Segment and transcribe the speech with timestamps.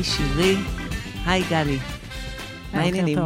[0.00, 0.56] היי שירי,
[1.26, 1.78] היי גלי.
[2.72, 3.18] מה העניינים?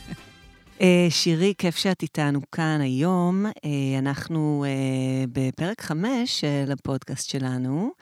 [0.80, 3.46] אה, שירי, כיף שאת איתנו כאן היום.
[3.46, 7.92] אה, אנחנו אה, בפרק חמש של הפודקאסט שלנו.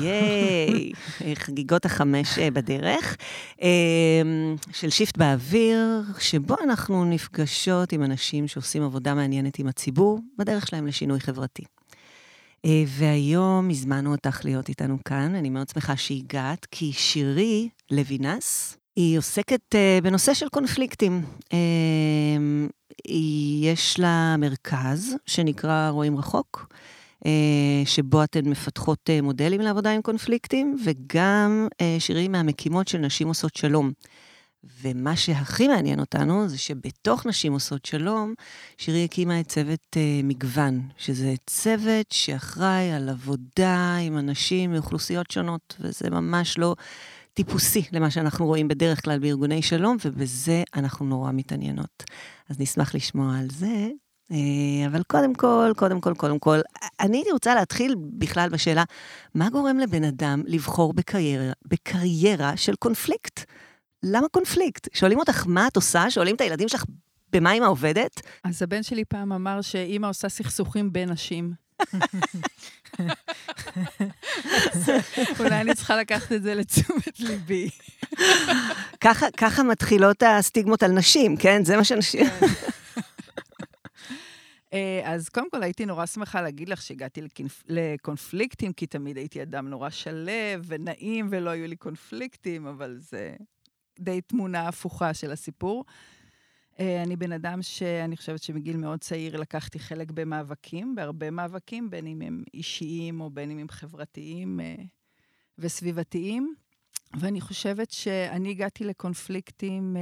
[0.00, 0.92] ייי,
[1.44, 3.16] חגיגות החמש בדרך,
[4.72, 10.86] של שיפט באוויר, שבו אנחנו נפגשות עם אנשים שעושים עבודה מעניינת עם הציבור, בדרך שלהם
[10.86, 11.64] לשינוי חברתי.
[12.86, 19.60] והיום הזמנו אותך להיות איתנו כאן, אני מאוד שמחה שהגעת, כי שירי לוינס, היא עוסקת
[19.74, 21.22] uh, בנושא של קונפליקטים.
[21.44, 23.10] Uh,
[23.62, 26.66] יש לה מרכז שנקרא רואים רחוק,
[27.24, 27.26] uh,
[27.84, 33.56] שבו אתן מפתחות uh, מודלים לעבודה עם קונפליקטים, וגם uh, שירים מהמקימות של נשים עושות
[33.56, 33.92] שלום.
[34.82, 38.34] ומה שהכי מעניין אותנו זה שבתוך נשים עושות שלום,
[38.78, 45.76] שירי הקימה את צוות uh, מגוון, שזה צוות שאחראי על עבודה עם אנשים מאוכלוסיות שונות,
[45.80, 46.74] וזה ממש לא
[47.34, 52.02] טיפוסי למה שאנחנו רואים בדרך כלל בארגוני שלום, ובזה אנחנו נורא מתעניינות.
[52.48, 53.88] אז נשמח לשמוע על זה.
[54.32, 56.58] אה, אבל קודם כל, קודם כל, קודם כל,
[57.00, 58.84] אני הייתי רוצה להתחיל בכלל בשאלה,
[59.34, 63.44] מה גורם לבן אדם לבחור בקריירה, בקריירה של קונפליקט?
[64.02, 64.88] למה קונפליקט?
[64.94, 66.10] שואלים אותך מה את עושה?
[66.10, 66.84] שואלים את הילדים שלך
[67.32, 68.20] במה אימא עובדת?
[68.44, 71.52] אז הבן שלי פעם אמר שאימא עושה סכסוכים בין נשים.
[75.40, 77.70] אולי אני צריכה לקחת את זה לתשומת ליבי.
[79.36, 81.64] ככה מתחילות הסטיגמות על נשים, כן?
[81.64, 82.26] זה מה שאנשים...
[82.30, 82.46] כן.
[84.72, 87.20] אה, אז קודם כל הייתי נורא שמחה להגיד לך שהגעתי
[87.68, 90.32] לקונפליקטים, כי תמיד הייתי אדם נורא שלו
[90.66, 93.34] ונעים ולא היו לי קונפליקטים, אבל זה
[93.98, 95.84] די תמונה הפוכה של הסיפור.
[96.80, 102.06] אה, אני בן אדם שאני חושבת שמגיל מאוד צעיר לקחתי חלק במאבקים, בהרבה מאבקים, בין
[102.06, 104.74] אם הם אישיים או בין אם הם חברתיים אה,
[105.58, 106.54] וסביבתיים.
[107.20, 109.96] ואני חושבת שאני הגעתי לקונפליקטים,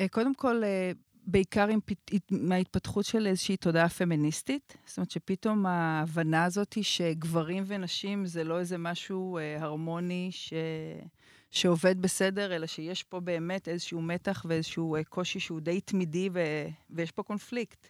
[0.00, 0.62] אה, קודם כל,
[1.26, 1.78] בעיקר עם,
[2.30, 4.76] עם ההתפתחות של איזושהי תודעה פמיניסטית.
[4.86, 10.52] זאת אומרת שפתאום ההבנה הזאת היא שגברים ונשים זה לא איזה משהו הרמוני ש...
[11.54, 16.40] שעובד בסדר, אלא שיש פה באמת איזשהו מתח ואיזשהו אה, קושי שהוא די תמידי ו...
[16.90, 17.88] ויש פה קונפליקט.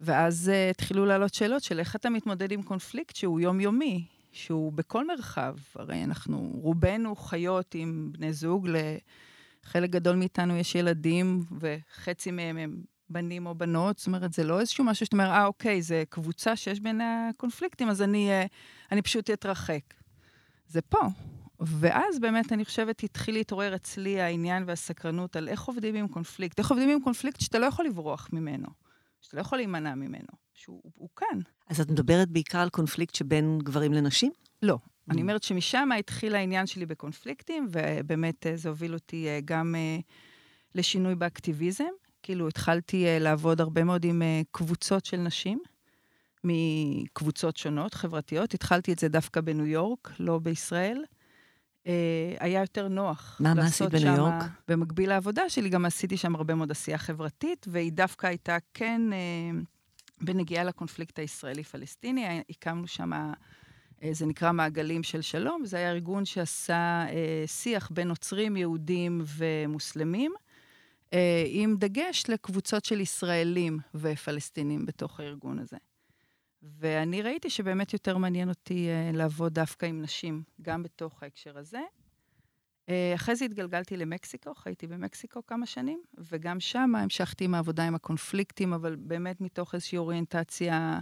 [0.00, 5.06] ואז uh, התחילו לעלות שאלות של איך אתה מתמודד עם קונפליקט שהוא יומיומי, שהוא בכל
[5.06, 5.56] מרחב.
[5.74, 12.82] הרי אנחנו, רובנו חיות עם בני זוג, לחלק גדול מאיתנו יש ילדים, וחצי מהם הם
[13.10, 16.56] בנים או בנות, זאת אומרת, זה לא איזשהו משהו שאתה אומר, אה, אוקיי, זה קבוצה
[16.56, 18.48] שיש בין הקונפליקטים, אז אני, uh,
[18.92, 19.82] אני פשוט אתרחק.
[20.68, 20.98] זה פה.
[21.60, 26.58] ואז באמת, אני חושבת, התחיל להתעורר אצלי העניין והסקרנות על איך עובדים עם קונפליקט.
[26.58, 28.68] איך עובדים עם קונפליקט שאתה לא יכול לברוח ממנו,
[29.20, 31.38] שאתה לא יכול להימנע ממנו, שהוא כאן.
[31.68, 34.32] אז את מדברת בעיקר על קונפליקט שבין גברים לנשים?
[34.62, 34.74] לא.
[34.74, 35.12] Mm.
[35.12, 39.98] אני אומרת שמשם התחיל העניין שלי בקונפליקטים, ובאמת אה, זה הוביל אותי אה, גם אה,
[40.74, 41.84] לשינוי באקטיביזם.
[42.22, 45.58] כאילו, התחלתי לעבוד הרבה מאוד עם קבוצות של נשים.
[46.44, 48.54] מקבוצות שונות, חברתיות.
[48.54, 51.04] התחלתי את זה דווקא בניו יורק, לא בישראל.
[51.86, 51.92] אה,
[52.40, 53.36] היה יותר נוח.
[53.40, 54.44] מה, מה עשית בניו יורק?
[54.68, 59.60] במקביל לעבודה שלי, גם עשיתי שם הרבה מאוד עשייה חברתית, והיא דווקא הייתה כן אה,
[60.20, 62.42] בנגיעה לקונפליקט הישראלי-פלסטיני.
[62.50, 63.12] הקמנו שם,
[64.02, 69.24] אה, זה נקרא מעגלים של שלום, זה היה ארגון שעשה אה, שיח בין נוצרים, יהודים
[69.26, 70.32] ומוסלמים.
[71.12, 75.76] אה, עם דגש לקבוצות של ישראלים ופלסטינים בתוך הארגון הזה.
[76.62, 81.80] ואני ראיתי שבאמת יותר מעניין אותי uh, לעבוד דווקא עם נשים, גם בתוך ההקשר הזה.
[82.86, 87.94] Uh, אחרי זה התגלגלתי למקסיקו, חייתי במקסיקו כמה שנים, וגם שם המשכתי עם העבודה עם
[87.94, 91.00] הקונפליקטים, אבל באמת מתוך איזושהי אוריינטציה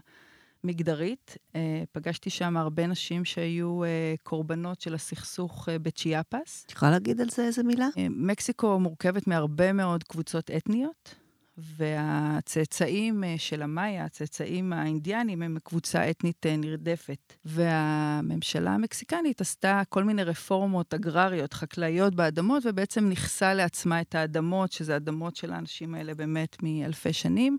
[0.64, 1.36] מגדרית.
[1.52, 1.56] Uh,
[1.92, 3.86] פגשתי שם הרבה נשים שהיו uh,
[4.22, 6.65] קורבנות של הסכסוך uh, בצ'יאפס.
[6.66, 7.88] את יכולה להגיד על זה איזה מילה?
[7.88, 11.15] Uh, מקסיקו מורכבת מהרבה מאוד קבוצות אתניות.
[11.59, 17.33] והצאצאים אה, של המאיה, הצאצאים האינדיאנים, הם קבוצה אתנית אה, נרדפת.
[17.45, 24.97] והממשלה המקסיקנית עשתה כל מיני רפורמות אגרריות, חקלאיות באדמות, ובעצם נכסה לעצמה את האדמות, שזה
[24.97, 27.59] אדמות של האנשים האלה באמת מאלפי שנים.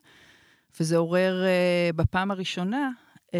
[0.79, 2.89] וזה עורר uh, בפעם הראשונה
[3.27, 3.31] uh,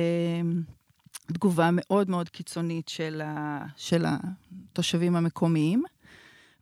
[1.34, 5.84] תגובה מאוד מאוד קיצונית של, ה, של התושבים המקומיים.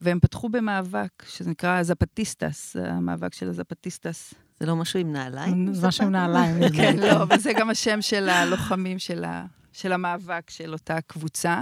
[0.01, 4.33] והם פתחו במאבק, שזה נקרא זפטיסטס, המאבק של הזפטיסטס.
[4.59, 5.73] זה לא משהו עם נעליים?
[5.73, 6.55] זה משהו עם נעליים.
[6.77, 11.61] כן, לא, אבל זה גם השם של הלוחמים של, ה, של המאבק של אותה קבוצה.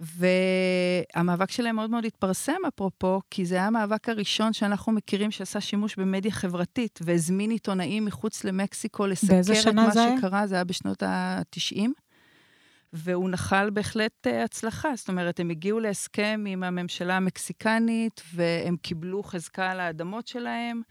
[0.00, 5.96] והמאבק שלהם מאוד מאוד התפרסם, אפרופו, כי זה היה המאבק הראשון שאנחנו מכירים שעשה שימוש
[5.96, 11.88] במדיה חברתית, והזמין עיתונאים מחוץ למקסיקו לסקר את מה שקרה, זה היה בשנות ה-90.
[12.92, 14.88] והוא נחל בהחלט uh, הצלחה.
[14.96, 20.82] זאת אומרת, הם הגיעו להסכם עם הממשלה המקסיקנית, והם קיבלו חזקה על האדמות שלהם.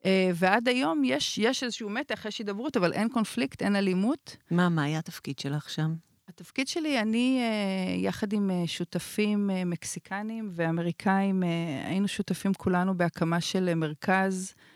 [0.00, 4.36] Uh, ועד היום יש, יש איזשהו מתח, יש הידברות, אבל אין קונפליקט, אין אלימות.
[4.50, 5.94] מה, מה היה התפקיד שלך שם?
[6.28, 11.42] התפקיד שלי, אני, uh, יחד עם שותפים מקסיקנים ואמריקאים,
[11.84, 14.73] היינו שותפים כולנו בהקמה של מרכז אה,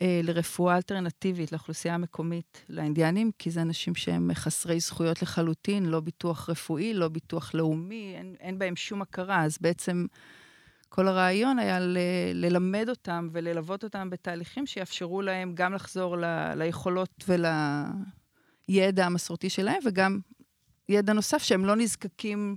[0.00, 6.94] לרפואה אלטרנטיבית לאוכלוסייה המקומית, לאינדיאנים, כי זה אנשים שהם חסרי זכויות לחלוטין, לא ביטוח רפואי,
[6.94, 9.44] לא ביטוח לאומי, אין, אין בהם שום הכרה.
[9.44, 10.06] אז בעצם
[10.88, 11.98] כל הרעיון היה ל,
[12.34, 16.24] ללמד אותם וללוות אותם בתהליכים שיאפשרו להם גם לחזור ל,
[16.54, 17.24] ליכולות
[18.68, 20.18] ולידע המסורתי שלהם, וגם
[20.88, 22.56] ידע נוסף שהם לא נזקקים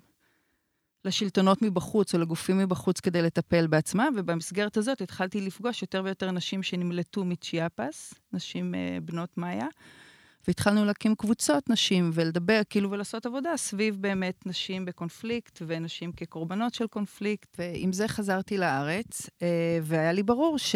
[1.05, 6.63] לשלטונות מבחוץ או לגופים מבחוץ כדי לטפל בעצמם, ובמסגרת הזאת התחלתי לפגוש יותר ויותר נשים
[6.63, 9.67] שנמלטו מצ'יאפס, נשים uh, בנות מאיה,
[10.47, 16.87] והתחלנו להקים קבוצות נשים ולדבר, כאילו, ולעשות עבודה סביב באמת נשים בקונפליקט ונשים כקורבנות של
[16.87, 19.43] קונפליקט, ועם זה חזרתי לארץ, uh,
[19.81, 20.75] והיה לי ברור ש...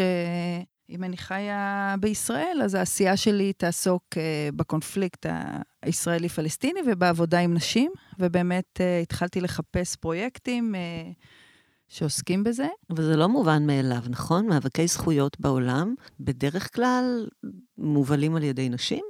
[0.90, 4.18] אם אני חיה בישראל, אז העשייה שלי תעסוק uh,
[4.56, 5.26] בקונפליקט
[5.84, 11.26] הישראלי-פלסטיני ובעבודה עם נשים, ובאמת uh, התחלתי לחפש פרויקטים uh,
[11.88, 12.68] שעוסקים בזה.
[12.90, 14.48] אבל זה לא מובן מאליו, נכון?
[14.48, 17.28] מאבקי זכויות בעולם בדרך כלל
[17.78, 19.04] מובלים על ידי נשים?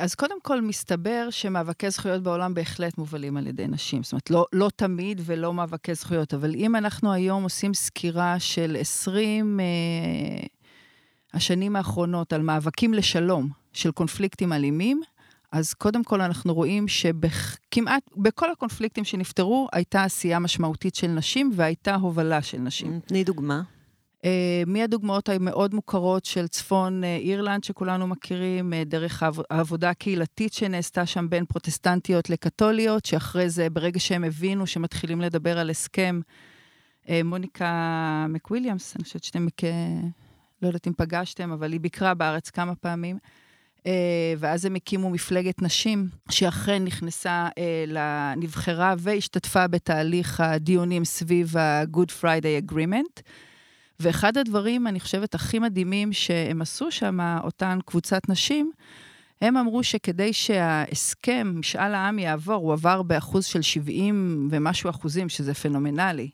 [0.00, 4.02] אז קודם כל, מסתבר שמאבקי זכויות בעולם בהחלט מובלים על ידי נשים.
[4.02, 8.76] זאת אומרת, לא, לא תמיד ולא מאבקי זכויות, אבל אם אנחנו היום עושים סקירה של
[8.80, 9.60] 20...
[9.60, 10.57] Uh,
[11.34, 15.02] השנים האחרונות על מאבקים לשלום של קונפליקטים אלימים,
[15.52, 21.94] אז קודם כל אנחנו רואים שכמעט בכל הקונפליקטים שנפתרו, הייתה עשייה משמעותית של נשים והייתה
[21.94, 23.00] הובלה של נשים.
[23.06, 23.62] תני דוגמה.
[24.18, 24.20] Uh,
[24.66, 31.30] מהדוגמאות המאוד מוכרות של צפון uh, אירלנד, שכולנו מכירים, uh, דרך העבודה הקהילתית שנעשתה שם
[31.30, 36.20] בין פרוטסטנטיות לקתוליות, שאחרי זה, ברגע שהם הבינו שמתחילים לדבר על הסכם,
[37.04, 39.46] uh, מוניקה מקוויליאמס, אני חושבת שאתם
[40.62, 43.18] לא יודעת אם פגשתם, אבל היא ביקרה בארץ כמה פעמים.
[43.78, 43.90] Uh,
[44.38, 47.98] ואז הם הקימו מפלגת נשים, שאכן נכנסה, uh,
[48.36, 53.22] נבחרה והשתתפה בתהליך הדיונים סביב ה-Good Friday Agreement.
[54.00, 58.72] ואחד הדברים, אני חושבת, הכי מדהימים שהם עשו שם, אותן קבוצת נשים,
[59.40, 65.54] הם אמרו שכדי שההסכם, משאל העם יעבור, הוא עבר באחוז של 70 ומשהו אחוזים, שזה
[65.54, 66.30] פנומנלי.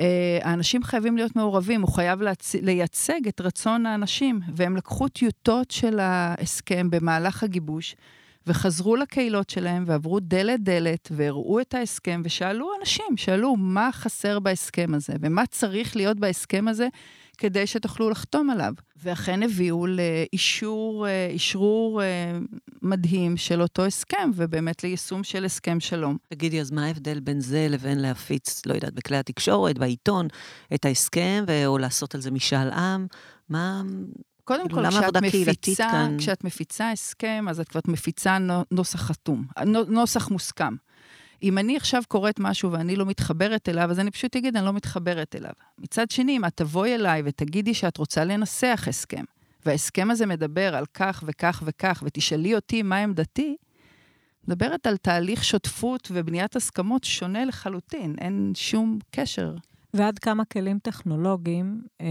[0.00, 2.54] אה, האנשים חייבים להיות מעורבים, הוא חייב להצ...
[2.54, 7.96] לייצג את רצון האנשים, והם לקחו טיוטות של ההסכם במהלך הגיבוש,
[8.46, 15.12] וחזרו לקהילות שלהם ועברו דלת-דלת, והראו את ההסכם, ושאלו אנשים, שאלו מה חסר בהסכם הזה,
[15.20, 16.88] ומה צריך להיות בהסכם הזה
[17.38, 18.72] כדי שתוכלו לחתום עליו.
[19.02, 22.38] ואכן הביאו לאישור, אישרור אה,
[22.82, 26.16] מדהים של אותו הסכם, ובאמת ליישום של הסכם שלום.
[26.28, 30.28] תגידי, אז מה ההבדל בין זה לבין להפיץ, לא יודעת, בכלי התקשורת, בעיתון,
[30.74, 33.06] את ההסכם, או לעשות על זה משאל עם?
[33.48, 33.82] מה...
[34.44, 38.38] קודם כל, כשאת מפיצה, כשאת מפיצה הסכם, אז את כבר מפיצה
[38.70, 39.44] נוסח חתום,
[39.88, 40.74] נוסח מוסכם.
[41.42, 44.72] אם אני עכשיו קוראת משהו ואני לא מתחברת אליו, אז אני פשוט אגיד, אני לא
[44.72, 45.52] מתחברת אליו.
[45.78, 49.24] מצד שני, אם את תבואי אליי ותגידי שאת רוצה לנסח הסכם,
[49.66, 53.56] וההסכם הזה מדבר על כך וכך וכך, ותשאלי אותי מה עמדתי,
[54.48, 59.54] מדברת על תהליך שותפות ובניית הסכמות שונה לחלוטין, אין שום קשר.
[59.94, 62.06] ועד כמה כלים טכנולוגיים אה,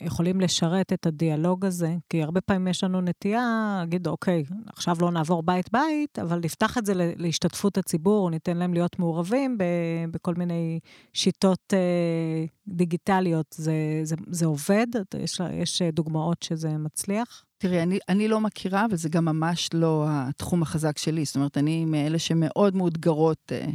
[0.00, 1.94] יכולים לשרת את הדיאלוג הזה?
[2.10, 6.86] כי הרבה פעמים יש לנו נטייה להגיד, אוקיי, עכשיו לא נעבור בית-בית, אבל נפתח את
[6.86, 9.64] זה להשתתפות הציבור, ניתן להם להיות מעורבים ב,
[10.10, 10.80] בכל מיני
[11.12, 13.46] שיטות אה, דיגיטליות.
[13.58, 14.86] זה, זה, זה עובד?
[15.18, 17.44] יש, יש דוגמאות שזה מצליח?
[17.58, 21.24] תראי, אני, אני לא מכירה, אבל זה גם ממש לא התחום החזק שלי.
[21.24, 23.66] זאת אומרת, אני מאלה שמאוד מאותגרות אה,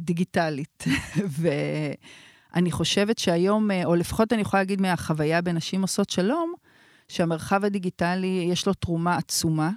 [0.00, 0.84] דיגיטלית.
[2.52, 6.54] ואני חושבת שהיום, אה, או לפחות אני יכולה להגיד מהחוויה בנשים עושות שלום,
[7.08, 9.70] שהמרחב הדיגיטלי, יש לו תרומה עצומה,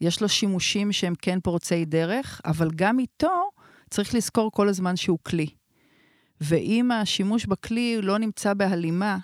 [0.00, 3.50] יש לו שימושים שהם כן פורצי דרך, אבל גם איתו
[3.90, 5.46] צריך לזכור כל הזמן שהוא כלי.
[6.40, 9.18] ואם השימוש בכלי לא נמצא בהלימה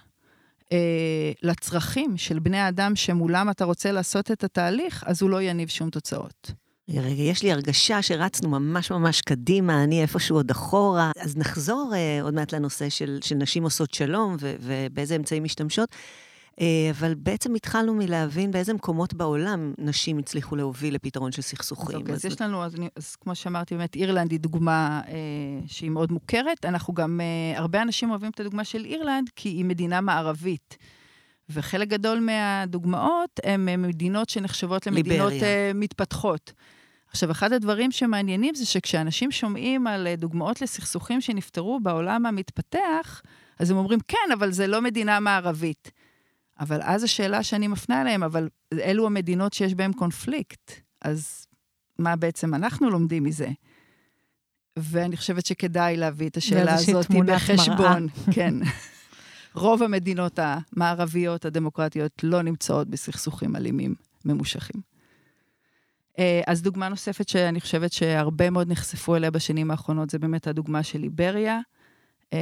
[0.73, 5.69] אה, לצרכים של בני האדם שמולם אתה רוצה לעשות את התהליך, אז הוא לא יניב
[5.69, 6.53] שום תוצאות.
[6.97, 11.11] רגע, יש לי הרגשה שרצנו ממש ממש קדימה, אני איפשהו עוד אחורה.
[11.21, 15.89] אז נחזור uh, עוד מעט לנושא של, של נשים עושות שלום ו, ובאיזה אמצעים משתמשות.
[16.57, 21.99] Uh, אבל בעצם התחלנו מלהבין באיזה מקומות בעולם נשים הצליחו להוביל לפתרון של סכסוכים.
[21.99, 25.11] אוקיי, אז, אז יש לנו, אז, אני, אז כמו שאמרתי, באמת, אירלנד היא דוגמה uh,
[25.67, 26.65] שהיא מאוד מוכרת.
[26.65, 30.77] אנחנו גם, uh, הרבה אנשים אוהבים את הדוגמה של אירלנד, כי היא מדינה מערבית.
[31.51, 36.53] וחלק גדול מהדוגמאות הן מדינות שנחשבות למדינות uh, מתפתחות.
[37.11, 43.23] עכשיו, אחד הדברים שמעניינים זה שכשאנשים שומעים על אה, דוגמאות לסכסוכים שנפתרו בעולם המתפתח,
[43.59, 45.91] אז הם אומרים, כן, אבל זה לא מדינה מערבית.
[46.61, 50.73] אבל אז השאלה שאני מפנה אליהם, אבל אלו המדינות שיש בהן קונפליקט,
[51.03, 51.47] אז
[51.99, 53.49] מה בעצם אנחנו לומדים מזה?
[54.79, 58.09] ואני חושבת שכדאי להביא את השאלה הזאת בחשבון.
[58.35, 58.55] כן.
[59.55, 64.98] רוב המדינות המערביות הדמוקרטיות לא נמצאות בסכסוכים אלימים ממושכים.
[66.19, 70.83] אה, אז דוגמה נוספת שאני חושבת שהרבה מאוד נחשפו אליה בשנים האחרונות, זה באמת הדוגמה
[70.83, 71.61] של ליבריה.
[72.33, 72.39] אה,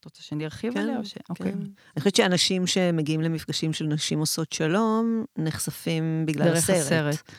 [0.00, 1.12] את רוצה שאני ארחיב כן, עליה או ש...
[1.12, 1.20] כן.
[1.30, 1.52] אוקיי.
[1.52, 6.78] אני חושבת שאנשים שמגיעים למפגשים של נשים עושות שלום, נחשפים בגלל דרך הסרט.
[6.78, 7.32] הסרט.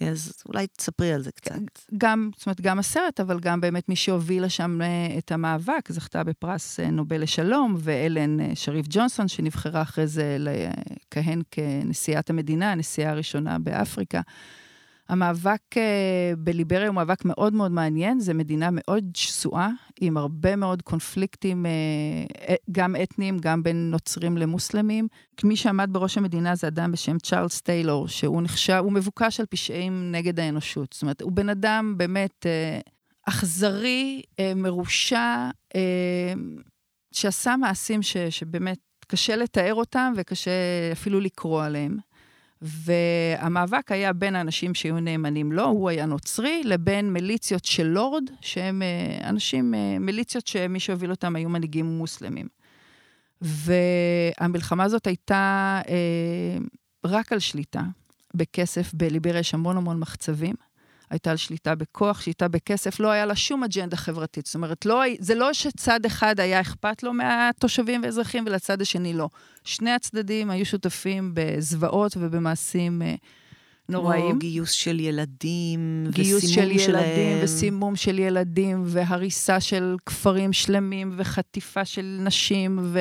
[0.00, 1.54] אז אולי תספרי על זה קצת.
[1.98, 6.24] גם, זאת אומרת, גם הסרט, אבל גם באמת מי שהובילה שם אה, את המאבק, זכתה
[6.24, 14.20] בפרס נובל לשלום, ואלן שריף ג'ונסון, שנבחרה אחרי זה לכהן כנשיאת המדינה, הנשיאה הראשונה באפריקה.
[15.12, 20.82] המאבק אה, בליבריה הוא מאבק מאוד מאוד מעניין, זו מדינה מאוד שסועה, עם הרבה מאוד
[20.82, 21.70] קונפליקטים, אה,
[22.48, 25.08] אה, גם אתניים, גם בין נוצרים למוסלמים.
[25.44, 30.12] מי שעמד בראש המדינה זה אדם בשם צ'ארלס טיילור, שהוא נחשב, הוא מבוקש על פשעים
[30.12, 30.92] נגד האנושות.
[30.92, 32.46] זאת אומרת, הוא בן אדם באמת
[33.28, 34.22] אכזרי,
[34.56, 35.50] מרושע,
[37.12, 40.50] שעשה מעשים ש, שבאמת קשה לתאר אותם וקשה
[40.92, 41.96] אפילו לקרוא עליהם.
[42.62, 48.82] והמאבק היה בין האנשים שהיו נאמנים לו, הוא היה נוצרי, לבין מיליציות של לורד, שהם
[48.82, 52.46] אה, אנשים, אה, מיליציות שמי שהוביל אותם היו מנהיגים מוסלמים.
[53.40, 56.58] והמלחמה הזאת הייתה אה,
[57.04, 57.82] רק על שליטה
[58.34, 60.54] בכסף, בליבריה יש המון המון מחצבים.
[61.12, 64.46] הייתה על שליטה בכוח, שליטה בכסף, לא היה לה שום אג'נדה חברתית.
[64.46, 69.28] זאת אומרת, לא, זה לא שצד אחד היה אכפת לו מהתושבים ואזרחים ולצד השני לא.
[69.64, 73.14] שני הצדדים היו שותפים בזוועות ובמעשים אה,
[73.88, 74.30] נוראים.
[74.30, 77.38] כמו גיוס של ילדים, גיוס של ילדים שלהם.
[77.42, 82.94] וסימום של ילדים, והריסה של כפרים שלמים, וחטיפה של נשים,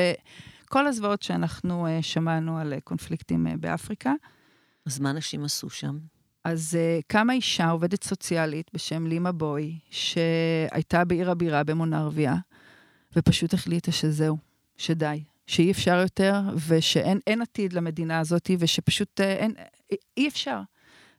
[0.66, 4.14] וכל הזוועות שאנחנו uh, שמענו על uh, קונפליקטים באפריקה.
[4.86, 5.98] אז מה נשים עשו שם?
[6.44, 12.36] אז uh, קמה אישה, עובדת סוציאלית בשם לימה בוי, שהייתה בעיר הבירה במונרביה,
[13.16, 14.38] ופשוט החליטה שזהו,
[14.78, 19.54] שדי, שאי אפשר יותר, ושאין עתיד למדינה הזאת, ושפשוט uh, אין,
[20.18, 20.62] אי אפשר.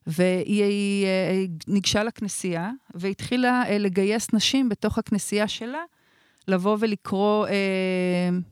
[0.07, 5.83] והיא היא, uh, ניגשה לכנסייה, והתחילה uh, לגייס נשים בתוך הכנסייה שלה,
[6.49, 7.53] לבוא ולקרוא, אה,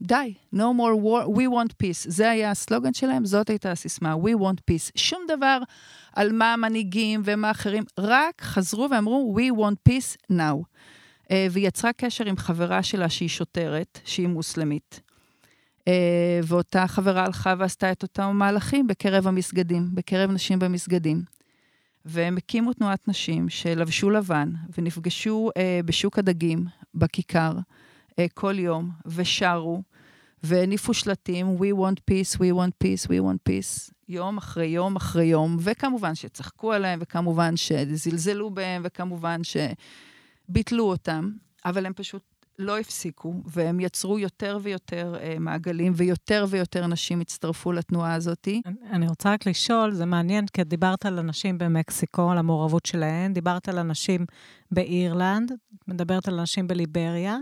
[0.03, 2.05] די, no more war, we want peace.
[2.07, 4.91] זה היה הסלוגן שלהם, זאת הייתה הסיסמה, we want peace.
[4.95, 5.59] שום דבר
[6.13, 10.65] על מה המנהיגים ומה אחרים, רק חזרו ואמרו, we want peace now.
[11.31, 15.01] אה, והיא יצרה קשר עם חברה שלה שהיא שוטרת, שהיא מוסלמית.
[15.89, 21.23] אה, ואותה חברה הלכה ועשתה את אותם מהלכים בקרב המסגדים, בקרב נשים במסגדים.
[22.05, 27.53] והם הקימו תנועת נשים שלבשו לבן ונפגשו אה, בשוק הדגים, בכיכר,
[28.19, 29.83] אה, כל יום, ושרו,
[30.43, 35.25] והניפו שלטים, We want peace, we want peace, we want peace, יום אחרי יום אחרי
[35.25, 41.31] יום, וכמובן שצחקו עליהם, וכמובן שזלזלו בהם, וכמובן שביטלו אותם,
[41.65, 42.23] אבל הם פשוט
[42.59, 48.49] לא הפסיקו, והם יצרו יותר ויותר אה, מעגלים, ויותר ויותר נשים הצטרפו לתנועה הזאת.
[48.91, 53.69] אני רוצה רק לשאול, זה מעניין, כי דיברת על אנשים במקסיקו, על המעורבות שלהן, דיברת
[53.69, 54.27] על אנשים
[54.71, 55.53] באירלנד,
[55.89, 57.39] מדברת על אנשים בליבריה,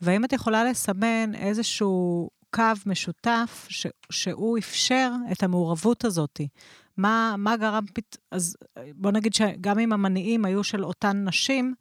[0.00, 6.40] והאם את יכולה לסמן איזשהו קו משותף ש, שהוא אפשר את המעורבות הזאת?
[6.96, 8.16] מה, מה גרם פת...
[8.30, 8.56] אז
[8.94, 11.74] בוא נגיד שגם אם המניעים היו של אותן נשים,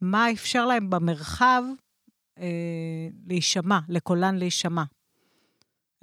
[0.00, 1.62] מה אפשר להם במרחב
[2.38, 4.82] אה, להישמע, לקולן להישמע?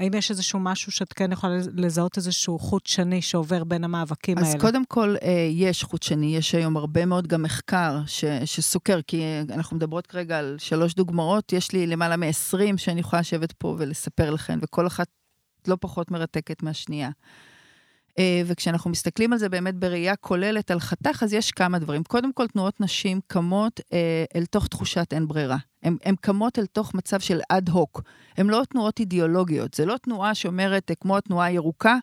[0.04, 4.44] האם יש איזשהו משהו שאת כן יכולה לזהות איזשהו חוט שני שעובר בין המאבקים אז
[4.44, 4.56] האלה?
[4.56, 9.00] אז קודם כל, אה, יש חוט שני, יש היום הרבה מאוד גם מחקר ש, שסוקר,
[9.08, 13.76] כי אנחנו מדברות כרגע על שלוש דוגמאות, יש לי למעלה מ-20 שאני יכולה לשבת פה
[13.78, 15.08] ולספר לכם, וכל אחת
[15.68, 17.10] לא פחות מרתקת מהשנייה.
[18.20, 22.04] אה, וכשאנחנו מסתכלים על זה באמת בראייה כוללת על חתך, אז יש כמה דברים.
[22.04, 25.58] קודם כל, תנועות נשים קמות אה, אל תוך תחושת אין ברירה.
[25.84, 28.02] הן קמות אל תוך מצב של אד הוק.
[28.38, 29.74] הן לא תנועות אידיאולוגיות.
[29.74, 31.98] זה לא תנועה שאומרת, אה, כמו התנועה הירוקה,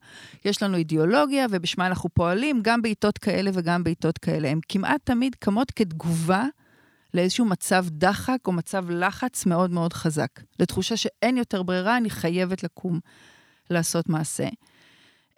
[0.45, 4.49] יש לנו אידיאולוגיה ובשמה אנחנו פועלים גם בעיתות כאלה וגם בעיתות כאלה.
[4.49, 6.45] הן כמעט תמיד קמות כתגובה
[7.15, 10.31] לאיזשהו מצב דחק או מצב לחץ מאוד מאוד חזק.
[10.59, 13.01] לתחושה שאין יותר ברירה, אני חייבת לקום
[13.71, 14.49] לעשות מעשה.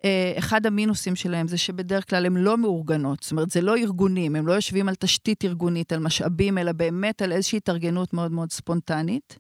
[0.05, 4.37] אה, אחד המינוסים שלהם זה שבדרך כלל הן לא מאורגנות, זאת אומרת, זה לא ארגונים,
[4.37, 8.53] הם לא יושבים על תשתית ארגונית, על משאבים, אלא באמת על איזושהי התארגנות מאוד מאוד
[8.53, 9.39] ספונטנית.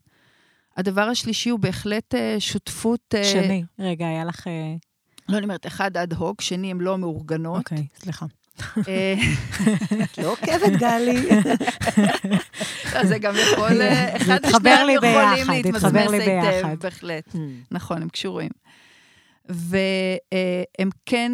[0.76, 3.14] הדבר השלישי הוא בהחלט אה, שותפות...
[3.14, 4.46] אה, שני, רגע, היה לך...
[5.28, 7.58] לא, אני אומרת, אחד אד הוק, שני, הן לא מאורגנות.
[7.58, 8.26] אוקיי, okay, סליחה.
[10.04, 11.28] את לא עוקבת, גלי.
[12.94, 13.82] לא, זה גם יכול,
[14.44, 16.74] אחד לי יכולים להתמסמס לי היטב.
[16.82, 17.28] בהחלט.
[17.32, 17.38] Hmm.
[17.70, 18.50] נכון, הם קשורים.
[19.48, 21.32] והם כן,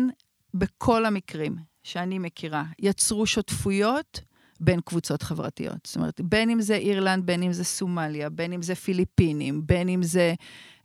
[0.55, 4.21] בכל המקרים שאני מכירה, יצרו שותפויות
[4.61, 5.79] בין קבוצות חברתיות.
[5.87, 9.89] זאת אומרת, בין אם זה אירלנד, בין אם זה סומליה, בין אם זה פיליפינים, בין
[9.89, 10.35] אם זה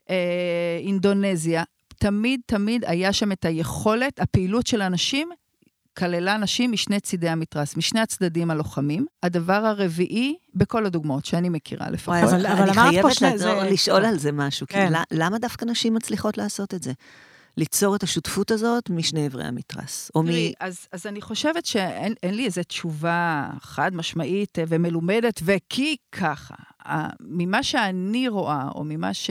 [0.10, 5.30] אה, אינדונזיה, תמיד תמיד היה שם את היכולת, הפעילות של האנשים
[5.98, 9.06] כללה נשים משני צידי המתרס, משני הצדדים הלוחמים.
[9.24, 14.06] הדבר הרביעי, בכל הדוגמאות שאני מכירה לפחות, וואי, אבל- אבל אני חייבת שני- זה- לשאול
[14.06, 14.68] על זה משהו.
[14.68, 14.94] כי כן.
[14.94, 16.92] ל- למה דווקא נשים מצליחות לעשות את זה?
[17.58, 20.12] ליצור את השותפות הזאת משני אברי המתרס.
[20.16, 20.26] או מ...
[20.28, 25.96] תראי, אז, אז אני חושבת שאין אין לי איזו תשובה חד משמעית אה, ומלומדת, וכי
[26.12, 26.56] ככה.
[26.88, 29.30] אה, ממה שאני רואה, או ממה ש...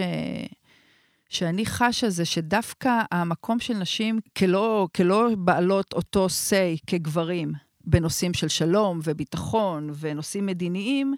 [1.33, 7.53] שאני חשה זה שדווקא המקום של נשים כלא, כלא בעלות אותו say כגברים
[7.85, 11.15] בנושאים של שלום וביטחון ונושאים מדיניים,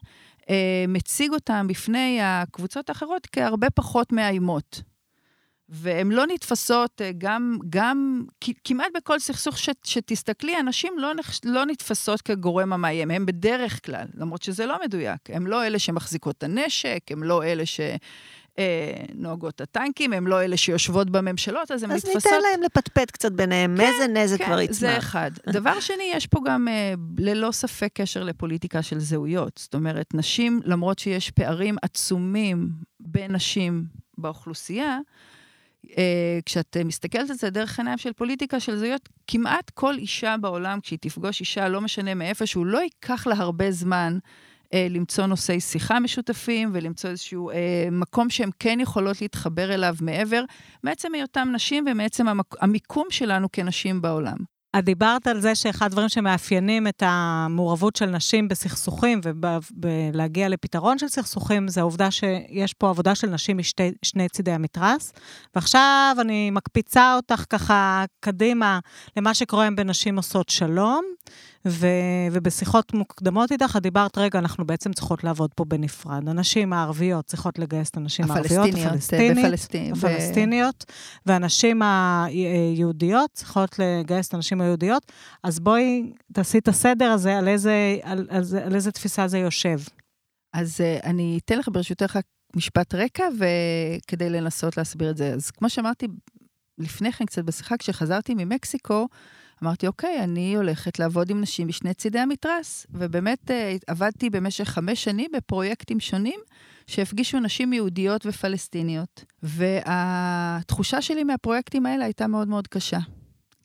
[0.51, 4.83] אה, מציג אותם בפני הקבוצות האחרות כהרבה פחות מאיימות.
[5.69, 8.25] והן לא נתפסות אה, גם, גם
[8.65, 11.13] כמעט בכל סכסוך ש, שתסתכלי, הנשים לא,
[11.45, 15.21] לא נתפסות כגורם המאיים, הן בדרך כלל, למרות שזה לא מדויק.
[15.29, 17.81] הן לא אלה שמחזיקות את הנשק, הן לא אלה ש...
[18.59, 22.33] אה, נוהגות הטנקים, הן לא אלה שיושבות בממשלות, אז הן אז נתפסות...
[22.33, 24.99] ניתן להם לפטפט קצת ביניהם, איזה נזק כבר כן, זה יצמח.
[24.99, 25.31] אחד.
[25.53, 29.59] דבר שני, יש פה גם אה, ללא ספק קשר לפוליטיקה של זהויות.
[29.59, 32.69] זאת אומרת, נשים, למרות שיש פערים עצומים
[33.01, 33.85] בין נשים
[34.19, 34.99] באוכלוסייה,
[35.99, 40.37] אה, כשאת אה, מסתכלת על זה דרך עיניים של פוליטיקה של זהויות, כמעט כל אישה
[40.41, 44.19] בעולם, כשהיא תפגוש אישה, לא משנה מאיפה שהוא, לא ייקח לה הרבה זמן
[44.91, 50.45] למצוא נושאי שיחה משותפים ולמצוא איזשהו אה, מקום שהן כן יכולות להתחבר אליו מעבר,
[50.83, 52.27] מעצם היותם נשים ומעצם.
[52.61, 54.37] המיקום שלנו כנשים בעולם.
[54.79, 59.21] את דיברת על זה שאחד הדברים שמאפיינים את המעורבות של נשים בסכסוכים
[59.83, 63.59] ולהגיע לפתרון של סכסוכים, זה העובדה שיש פה עבודה של נשים
[64.03, 65.13] משני צידי המתרס.
[65.55, 68.79] ועכשיו אני מקפיצה אותך ככה קדימה
[69.17, 71.05] למה שקורה בנשים עושות שלום,
[71.69, 71.87] ו,
[72.33, 76.29] ובשיחות מוקדמות איתך, את דיברת, רגע, אנחנו בעצם צריכות לעבוד פה בנפרד.
[76.29, 80.85] הנשים הערביות צריכות לגייס את הנשים הערביות, הפלסטיניות, הפלסטינית, הפלסטיניות,
[81.27, 85.13] והנשים היהודיות צריכות לגייס את הנשים היהודיות.
[85.43, 89.39] אז בואי תעשי את הסדר הזה, על איזה, על, על, על, על איזה תפיסה זה
[89.39, 89.79] יושב.
[90.53, 92.19] אז uh, אני אתן לך ברשותך
[92.57, 95.35] משפט רקע, וכדי לנסות להסביר את זה.
[95.35, 96.07] אז כמו שאמרתי
[96.79, 99.09] לפני כן, קצת בשיחה, כשחזרתי ממקסיקו,
[99.63, 102.87] אמרתי, אוקיי, אני הולכת לעבוד עם נשים משני צידי המתרס.
[102.91, 103.53] ובאמת uh,
[103.87, 106.41] עבדתי במשך חמש שנים בפרויקטים שונים
[106.87, 109.25] שהפגישו נשים יהודיות ופלסטיניות.
[109.43, 112.99] והתחושה שלי מהפרויקטים האלה הייתה מאוד מאוד קשה.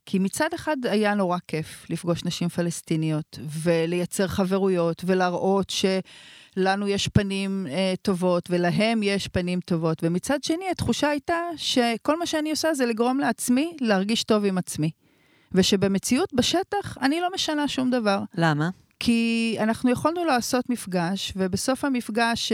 [0.06, 7.68] כי מצד אחד היה נורא כיף לפגוש נשים פלסטיניות ולייצר חברויות ולהראות שלנו יש פנים
[7.70, 10.04] אה, טובות ולהם יש פנים טובות.
[10.04, 14.92] ומצד שני, התחושה הייתה שכל מה שאני עושה זה לגרום לעצמי להרגיש טוב עם עצמי.
[15.52, 18.20] ושבמציאות בשטח אני לא משנה שום דבר.
[18.36, 18.70] למה?
[19.00, 22.52] כי אנחנו יכולנו לעשות מפגש, ובסוף המפגש,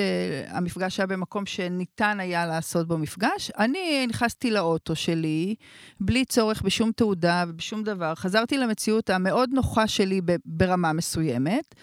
[0.47, 5.55] המפגש היה במקום שניתן היה לעשות בו מפגש, אני נכנסתי לאוטו שלי,
[5.99, 8.15] בלי צורך בשום תעודה ובשום דבר.
[8.15, 11.75] חזרתי למציאות המאוד נוחה שלי ברמה מסוימת,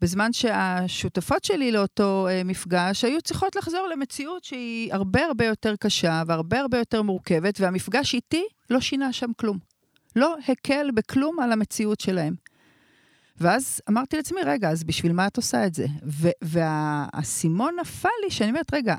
[0.00, 6.60] בזמן שהשותפות שלי לאותו מפגש היו צריכות לחזור למציאות שהיא הרבה הרבה יותר קשה והרבה
[6.60, 9.58] הרבה יותר מורכבת, והמפגש איתי לא שינה שם כלום.
[10.16, 12.34] לא הקל בכלום על המציאות שלהם.
[13.40, 15.86] ואז אמרתי לעצמי, רגע, אז בשביל מה את עושה את זה?
[16.42, 18.96] והאסימון נפל לי, שאני אומרת, רגע,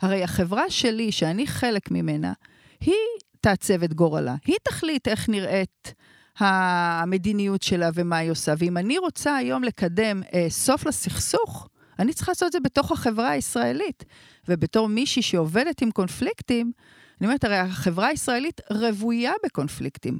[0.00, 2.32] הרי החברה שלי, שאני חלק ממנה,
[2.80, 2.94] היא
[3.40, 4.34] תעצב את גורלה.
[4.44, 5.94] היא תחליט איך נראית
[6.38, 8.54] המדיניות שלה ומה היא עושה.
[8.58, 13.30] ואם אני רוצה היום לקדם אה, סוף לסכסוך, אני צריכה לעשות את זה בתוך החברה
[13.30, 14.04] הישראלית.
[14.48, 16.72] ובתור מישהי שעובדת עם קונפליקטים,
[17.20, 20.18] אני אומרת, הרי החברה הישראלית רוויה בקונפליקטים.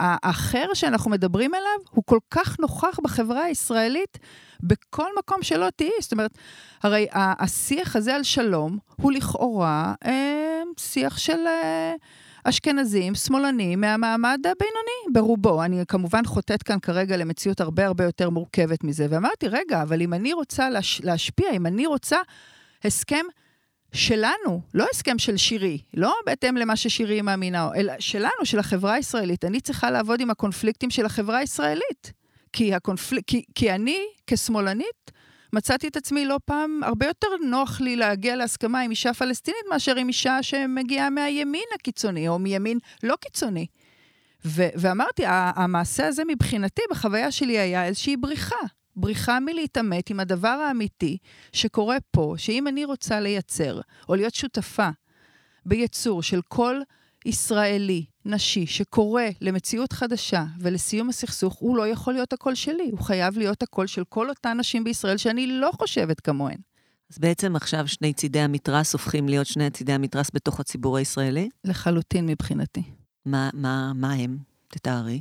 [0.00, 4.18] האחר שאנחנו מדברים עליו הוא כל כך נוכח בחברה הישראלית
[4.62, 5.90] בכל מקום שלא תהיי.
[6.00, 6.38] זאת אומרת,
[6.82, 11.94] הרי השיח הזה על שלום הוא לכאורה אה, שיח של אה,
[12.44, 15.62] אשכנזים, שמאלנים, מהמעמד הבינוני ברובו.
[15.62, 19.06] אני כמובן חוטאת כאן כרגע למציאות הרבה הרבה יותר מורכבת מזה.
[19.10, 22.18] ואמרתי, רגע, אבל אם אני רוצה להש, להשפיע, אם אני רוצה
[22.84, 23.24] הסכם
[23.92, 29.44] שלנו, לא הסכם של שירי, לא בהתאם למה ששירי מאמינה, אלא שלנו, של החברה הישראלית.
[29.44, 32.12] אני צריכה לעבוד עם הקונפליקטים של החברה הישראלית.
[32.52, 33.16] כי, הקונפל...
[33.26, 35.12] כי, כי אני, כשמאלנית,
[35.52, 39.96] מצאתי את עצמי לא פעם, הרבה יותר נוח לי להגיע להסכמה עם אישה פלסטינית מאשר
[39.96, 43.66] עם אישה שמגיעה מהימין הקיצוני, או מימין לא קיצוני.
[44.44, 48.56] ו- ואמרתי, המעשה הזה מבחינתי, בחוויה שלי, היה איזושהי בריחה.
[48.98, 51.18] בריחה מלהתעמת עם הדבר האמיתי
[51.52, 54.88] שקורה פה, שאם אני רוצה לייצר, או להיות שותפה
[55.66, 56.80] בייצור של כל
[57.26, 63.38] ישראלי, נשי, שקורא למציאות חדשה ולסיום הסכסוך, הוא לא יכול להיות הקול שלי, הוא חייב
[63.38, 66.58] להיות הקול של כל אותן נשים בישראל שאני לא חושבת כמוהן.
[67.12, 71.48] אז בעצם עכשיו שני צידי המתרס הופכים להיות שני צידי המתרס בתוך הציבור הישראלי?
[71.64, 72.82] לחלוטין מבחינתי.
[73.26, 74.38] מה, מה, מה הם?
[74.68, 75.20] תתארי.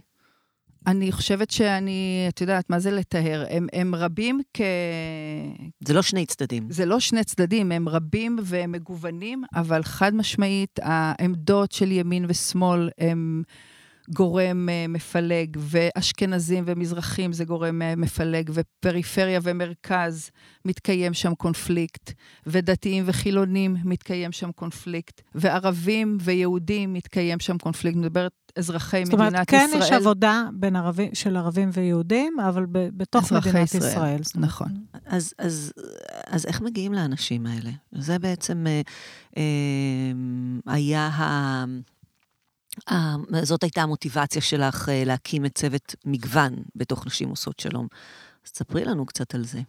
[0.87, 3.45] אני חושבת שאני, את יודעת, מה זה לטהר?
[3.49, 4.61] הם, הם רבים כ...
[5.79, 6.67] זה לא שני צדדים.
[6.69, 13.43] זה לא שני צדדים, הם רבים ומגוונים, אבל חד משמעית, העמדות של ימין ושמאל הם...
[14.09, 20.29] גורם uh, מפלג, ואשכנזים ומזרחים זה גורם uh, מפלג, ופריפריה ומרכז
[20.65, 22.11] מתקיים שם קונפליקט,
[22.45, 27.97] ודתיים וחילונים מתקיים שם קונפליקט, וערבים ויהודים מתקיים שם קונפליקט.
[27.97, 29.29] מדברת אזרחי מדינת ישראל.
[29.29, 29.81] זאת אומרת, כן ישראל.
[29.81, 34.19] יש עבודה בין ערבים, של ערבים ויהודים, אבל ב, בתוך מדינת ישראל.
[34.21, 34.21] ישראל.
[34.35, 34.67] נכון.
[35.05, 35.73] אז, אז,
[36.27, 37.71] אז איך מגיעים לאנשים האלה?
[37.91, 38.81] זה בעצם אה,
[39.37, 39.43] אה,
[40.73, 41.65] היה ה...
[43.43, 47.87] זאת הייתה המוטיבציה שלך אה, להקים את צוות מגוון בתוך נשים עושות שלום.
[48.45, 49.59] אז תספרי לנו קצת על זה.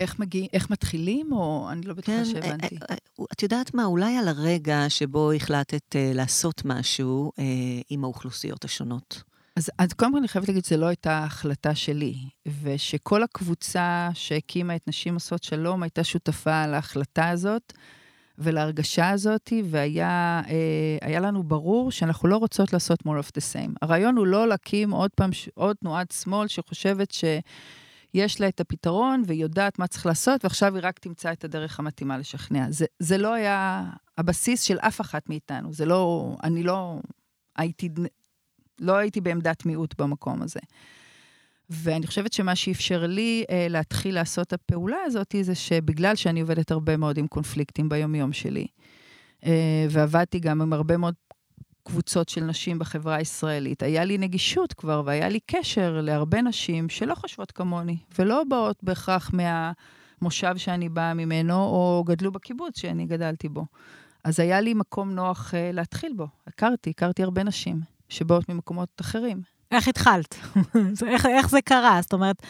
[0.00, 2.76] איך מגיעים, איך מתחילים, או אני לא בטוחה כן, שהבנתי.
[2.76, 7.32] אה, אה, את יודעת מה, אולי על הרגע שבו החלטת לעשות משהו
[7.90, 9.22] עם האוכלוסיות השונות.
[9.56, 12.14] אז, אז קודם כל אני חייבת להגיד, זו לא הייתה החלטה שלי,
[12.62, 17.72] ושכל הקבוצה שהקימה את נשים עושות שלום הייתה שותפה להחלטה הזאת.
[18.40, 20.42] ולהרגשה הזאת, והיה
[21.02, 23.74] אה, לנו ברור שאנחנו לא רוצות לעשות more of the same.
[23.82, 29.42] הרעיון הוא לא להקים עוד פעם, עוד תנועת שמאל שחושבת שיש לה את הפתרון והיא
[29.42, 32.66] יודעת מה צריך לעשות, ועכשיו היא רק תמצא את הדרך המתאימה לשכנע.
[32.70, 33.84] זה, זה לא היה
[34.18, 35.72] הבסיס של אף אחת מאיתנו.
[35.72, 37.00] זה לא, אני לא
[37.56, 37.88] הייתי,
[38.80, 40.60] לא הייתי בעמדת מיעוט במקום הזה.
[41.70, 46.70] ואני חושבת שמה שאפשר לי אה, להתחיל לעשות את הפעולה הזאת, זה שבגלל שאני עובדת
[46.70, 48.66] הרבה מאוד עם קונפליקטים ביומיום שלי,
[49.46, 51.14] אה, ועבדתי גם עם הרבה מאוד
[51.82, 57.14] קבוצות של נשים בחברה הישראלית, היה לי נגישות כבר, והיה לי קשר להרבה נשים שלא
[57.14, 63.66] חושבות כמוני, ולא באות בהכרח מהמושב שאני באה ממנו, או גדלו בקיבוץ שאני גדלתי בו.
[64.24, 66.26] אז היה לי מקום נוח אה, להתחיל בו.
[66.46, 69.59] הכרתי, הכרתי הרבה נשים שבאות ממקומות אחרים.
[69.70, 70.34] איך התחלת?
[71.12, 71.98] איך, איך זה קרה?
[72.02, 72.42] זאת אומרת,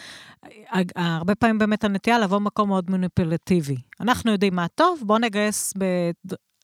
[0.97, 3.77] הרבה פעמים באמת הנטייה לבוא במקום מאוד מניפולטיבי.
[4.01, 5.85] אנחנו יודעים מה טוב, בואו נגייס ב...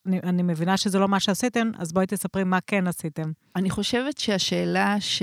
[0.07, 3.33] אני, אני מבינה שזה לא מה שעשיתם, אז בואי תספרי מה כן עשיתם.
[3.57, 5.23] אני חושבת שהשאלה ש...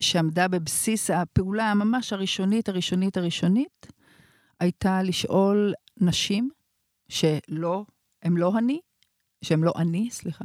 [0.00, 3.86] שעמדה בבסיס הפעולה הממש הראשונית, הראשונית, הראשונית,
[4.60, 6.50] הייתה לשאול נשים
[7.08, 7.84] שלא,
[8.22, 8.80] הם לא אני,
[9.44, 10.44] שהם לא אני, סליחה,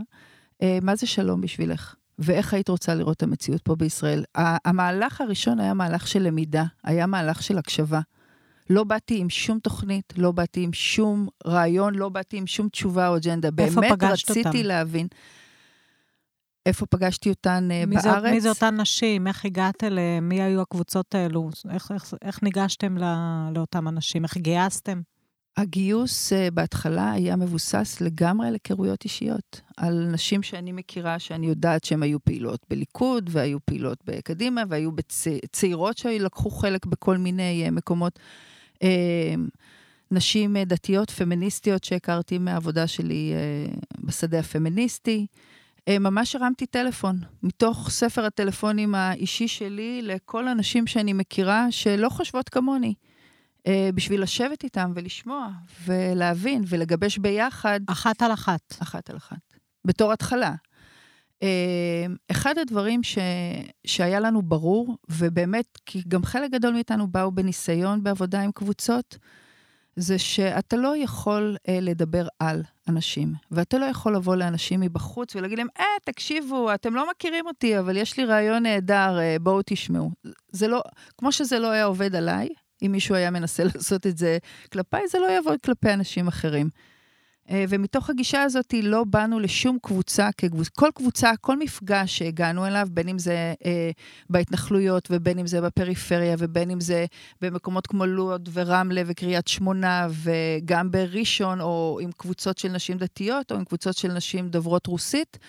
[0.62, 1.96] אה, מה זה שלום בשבילך?
[2.20, 4.24] ואיך היית רוצה לראות את המציאות פה בישראל.
[4.36, 8.00] המהלך הראשון היה מהלך של למידה, היה מהלך של הקשבה.
[8.70, 13.08] לא באתי עם שום תוכנית, לא באתי עם שום רעיון, לא באתי עם שום תשובה
[13.08, 13.52] או אג'נדה.
[13.52, 14.52] באמת רציתי אותם?
[14.64, 15.08] להבין.
[16.66, 18.24] איפה פגשתי אותן uh, מי בארץ?
[18.24, 19.28] זה, מי זה אותן נשים?
[19.28, 20.24] איך הגעת אליהן?
[20.24, 21.50] מי היו הקבוצות האלו?
[21.70, 23.08] איך, איך, איך ניגשתם לא,
[23.56, 24.24] לאותם אנשים?
[24.24, 25.02] איך גייסתם?
[25.58, 31.84] הגיוס uh, בהתחלה היה מבוסס לגמרי על היכרויות אישיות, על נשים שאני מכירה, שאני יודעת
[31.84, 34.92] שהן היו פעילות בליכוד, והיו פעילות בקדימה, והיו
[35.52, 38.20] צעירות שלקחו חלק בכל מיני uh, מקומות.
[38.76, 38.80] Uh,
[40.12, 43.34] נשים דתיות, פמיניסטיות, שהכרתי מהעבודה שלי
[44.00, 45.28] בשדה הפמיניסטי.
[45.90, 52.94] ממש הרמתי טלפון, מתוך ספר הטלפונים האישי שלי, לכל הנשים שאני מכירה שלא חושבות כמוני.
[53.68, 55.50] אה, בשביל לשבת איתם ולשמוע
[55.86, 57.80] ולהבין ולגבש ביחד.
[57.88, 58.76] אחת על אחת.
[58.82, 59.54] אחת על אחת.
[59.86, 60.54] בתור התחלה.
[61.44, 63.18] אה, אחד הדברים ש...
[63.86, 69.18] שהיה לנו ברור, ובאמת, כי גם חלק גדול מאיתנו באו בניסיון בעבודה עם קבוצות,
[69.96, 75.58] זה שאתה לא יכול אה, לדבר על אנשים, ואתה לא יכול לבוא לאנשים מבחוץ ולהגיד
[75.58, 80.12] להם, אה, תקשיבו, אתם לא מכירים אותי, אבל יש לי רעיון נהדר, אה, בואו תשמעו.
[80.52, 80.82] זה לא,
[81.18, 82.50] כמו שזה לא היה עובד עליי,
[82.82, 84.38] אם מישהו היה מנסה לעשות את זה
[84.74, 86.70] כלפיי, זה לא יעבוד כלפי אנשים אחרים.
[87.50, 92.88] אה, ומתוך הגישה הזאת לא באנו לשום קבוצה כקבוצה, כל קבוצה, כל מפגש שהגענו אליו,
[92.92, 93.92] בין אם זה אה,
[94.30, 97.06] בהתנחלויות ובין אם זה בפריפריה ובין אם זה
[97.42, 103.58] במקומות כמו לוד ורמלה וקריית שמונה וגם בראשון, או עם קבוצות של נשים דתיות או
[103.58, 105.40] עם קבוצות של נשים דוברות רוסית,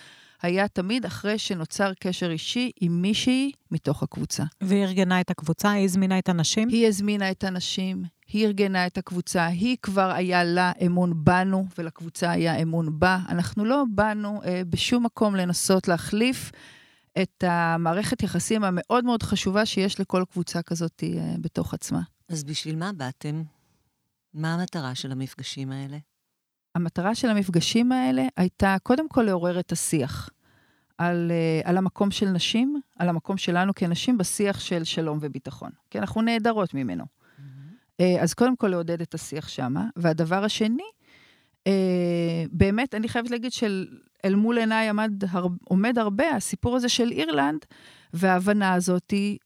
[0.41, 4.43] היה תמיד אחרי שנוצר קשר אישי עם מישהי מתוך הקבוצה.
[4.61, 5.71] והיא ארגנה את הקבוצה?
[5.71, 6.69] היא הזמינה את הנשים?
[6.69, 12.31] היא הזמינה את הנשים, היא ארגנה את הקבוצה, היא כבר היה לה אמון בנו, ולקבוצה
[12.31, 13.19] היה אמון בה.
[13.29, 16.51] אנחנו לא באנו אה, בשום מקום לנסות להחליף
[17.21, 22.01] את המערכת יחסים המאוד מאוד חשובה שיש לכל קבוצה כזאת אה, בתוך עצמה.
[22.29, 23.43] אז בשביל מה באתם?
[24.33, 25.97] מה המטרה של המפגשים האלה?
[26.75, 30.29] המטרה של המפגשים האלה הייתה קודם כל לעורר את השיח
[30.97, 35.99] על, אה, על המקום של נשים, על המקום שלנו כנשים בשיח של שלום וביטחון, כי
[35.99, 37.03] אנחנו נעדרות ממנו.
[37.03, 38.03] Mm-hmm.
[38.21, 40.83] אז קודם כל לעודד את השיח שמה, והדבר השני,
[42.51, 45.23] באמת, אני חייבת להגיד שאל מול עיניי עמד,
[45.63, 47.65] עומד הרבה הסיפור הזה של אירלנד,
[48.13, 49.37] וההבנה הזאתי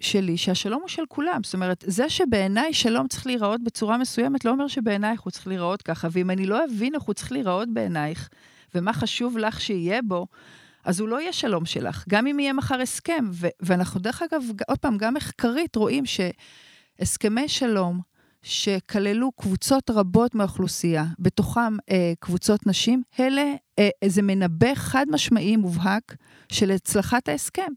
[0.00, 1.40] שלי שהשלום הוא של כולם.
[1.44, 5.82] זאת אומרת, זה שבעיניי שלום צריך להיראות בצורה מסוימת, לא אומר שבעינייך הוא צריך להיראות
[5.82, 6.08] ככה.
[6.10, 8.28] ואם אני לא אבין איך הוא צריך להיראות בעינייך,
[8.74, 10.26] ומה חשוב לך שיהיה בו,
[10.84, 13.24] אז הוא לא יהיה שלום שלך, גם אם יהיה מחר הסכם.
[13.32, 18.00] ו- ואנחנו, דרך אגב, עוד פעם, גם מחקרית רואים שהסכמי שלום,
[18.42, 26.14] שכללו קבוצות רבות מהאוכלוסייה, בתוכם אה, קבוצות נשים, אלה, אה, זה מנבא חד משמעי מובהק
[26.52, 27.72] של הצלחת ההסכם.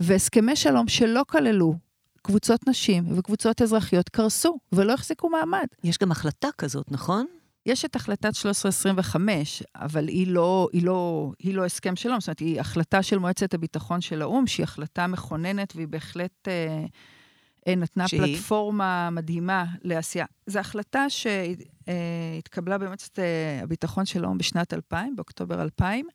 [0.00, 1.74] והסכמי שלום שלא כללו
[2.22, 5.66] קבוצות נשים וקבוצות אזרחיות קרסו ולא החזיקו מעמד.
[5.84, 7.26] יש גם החלטה כזאת, נכון?
[7.66, 12.38] יש את החלטת 1325, אבל היא לא, היא, לא, היא לא הסכם שלום, זאת אומרת,
[12.38, 16.84] היא החלטה של מועצת הביטחון של האו"ם, שהיא החלטה מכוננת והיא בהחלט אה,
[17.68, 18.20] אה, נתנה שהיא?
[18.20, 20.26] פלטפורמה מדהימה לעשייה.
[20.46, 26.06] זו החלטה שהתקבלה אה, במועצת אה, הביטחון של האו"ם בשנת 2000, באוקטובר 2000,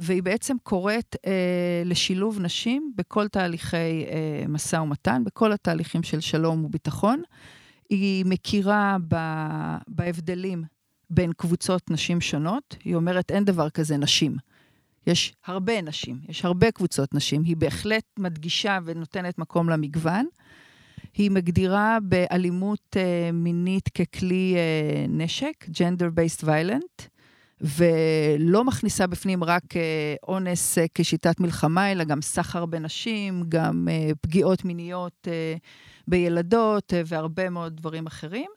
[0.00, 6.64] והיא בעצם קוראת אה, לשילוב נשים בכל תהליכי אה, משא ומתן, בכל התהליכים של שלום
[6.64, 7.22] וביטחון.
[7.90, 9.16] היא מכירה ב,
[9.88, 10.64] בהבדלים
[11.10, 12.76] בין קבוצות נשים שונות.
[12.84, 14.36] היא אומרת, אין דבר כזה נשים.
[15.06, 17.42] יש הרבה נשים, יש הרבה קבוצות נשים.
[17.44, 20.26] היא בהחלט מדגישה ונותנת מקום למגוון.
[21.14, 27.19] היא מגדירה באלימות אה, מינית ככלי אה, נשק, gender-based violent.
[27.60, 34.10] ולא מכניסה בפנים רק אה, אונס אה, כשיטת מלחמה, אלא גם סחר בנשים, גם אה,
[34.20, 35.28] פגיעות מיניות
[36.08, 38.50] בילדות והרבה מאוד דברים אחרים.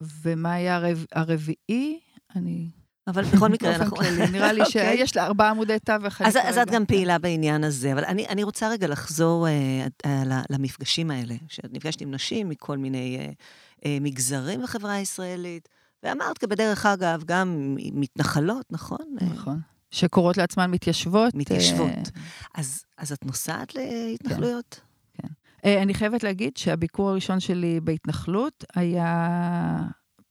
[0.00, 1.04] ומה היה הרב...
[1.12, 2.00] הרביעי?
[2.36, 2.68] אני...
[3.06, 3.96] אבל בכל מקרה, אנחנו...
[3.96, 4.96] כללי, נראה לי אוקיי.
[4.96, 6.22] שיש לה ארבעה עמודי תווך.
[6.22, 10.08] אז, אז את גם פעילה בעניין הזה, אבל אני, אני רוצה רגע לחזור uh,
[10.50, 13.34] למפגשים האלה, שאת נפגשת עם נשים מכל מיני uh,
[13.78, 15.68] uh, מגזרים בחברה הישראלית.
[16.06, 19.16] ואמרת, בדרך אגב, גם מתנחלות, נכון?
[19.20, 19.60] נכון.
[19.90, 21.34] שקוראות לעצמן מתיישבות.
[21.34, 21.88] מתיישבות.
[21.88, 22.22] אה...
[22.54, 24.80] אז, אז את נוסעת להתנחלויות?
[25.14, 25.28] כן.
[25.62, 25.78] כן.
[25.82, 29.88] אני חייבת להגיד שהביקור הראשון שלי בהתנחלות היה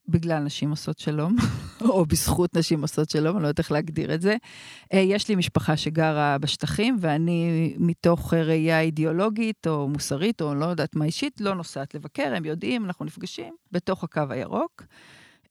[0.08, 1.36] בגלל נשים עושות שלום,
[1.90, 4.36] או בזכות נשים עושות שלום, אני לא יודעת איך להגדיר את זה.
[4.94, 10.96] אה, יש לי משפחה שגרה בשטחים, ואני מתוך ראייה אידיאולוגית או מוסרית, או לא יודעת
[10.96, 14.84] מה אישית, לא נוסעת לבקר, הם יודעים, אנחנו נפגשים בתוך הקו הירוק.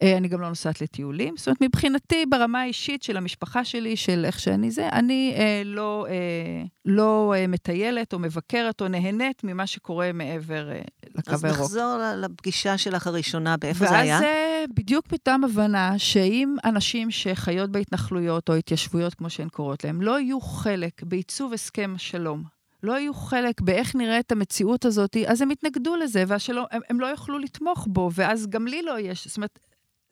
[0.02, 1.36] אה, אני גם לא נוסעת לטיולים.
[1.36, 6.06] זאת אומרת, מבחינתי, ברמה האישית של המשפחה שלי, של איך שאני זה, אני אה, לא,
[6.08, 10.80] אה, לא אה, מטיילת או מבקרת או נהנית ממה שקורה מעבר אה,
[11.14, 11.44] לקו הירוק.
[11.44, 14.14] אז נחזור לפגישה שלך הראשונה, באיפה זה היה?
[14.14, 20.02] ואז זה בדיוק פתאום הבנה שאם אנשים שחיות בהתנחלויות או התיישבויות, כמו שהן קוראות להם,
[20.02, 22.42] לא יהיו חלק בעיצוב הסכם שלום,
[22.82, 27.06] לא יהיו חלק באיך נראית המציאות הזאת, אז הם יתנגדו לזה, והשלום, הם, הם לא
[27.06, 29.28] יוכלו לתמוך בו, ואז גם לי לא יש.
[29.28, 29.58] זאת אומרת,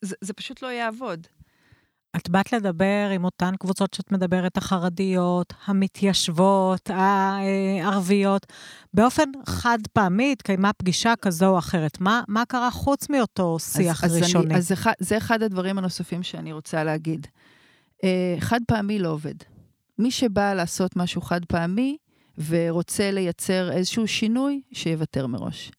[0.02, 1.26] זה, זה פשוט לא יעבוד.
[2.16, 8.46] את באת לדבר עם אותן קבוצות שאת מדברת, החרדיות, המתיישבות, הערביות.
[8.94, 12.00] באופן חד פעמי התקיימה פגישה כזו או אחרת.
[12.00, 14.44] מה, מה קרה חוץ מאותו שיח אז, ראשוני?
[14.44, 17.26] אז, אני, אז זה, זה אחד הדברים הנוספים שאני רוצה להגיד.
[18.04, 19.34] אה, חד פעמי לא עובד.
[19.98, 21.96] מי שבא לעשות משהו חד פעמי
[22.48, 25.70] ורוצה לייצר איזשהו שינוי, שיוותר מראש.